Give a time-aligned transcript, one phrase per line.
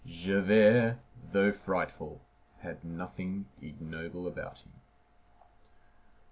[0.03, 0.97] Javert,
[1.31, 2.21] though frightful,
[2.61, 4.73] had nothing ignoble about him.